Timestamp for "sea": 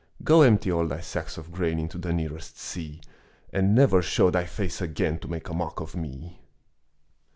2.57-3.01